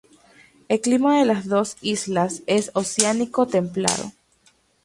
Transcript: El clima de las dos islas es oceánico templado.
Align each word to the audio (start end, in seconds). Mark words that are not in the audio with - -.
El 0.67 0.81
clima 0.81 1.19
de 1.19 1.25
las 1.25 1.47
dos 1.47 1.77
islas 1.81 2.41
es 2.47 2.71
oceánico 2.73 3.45
templado. 3.45 4.11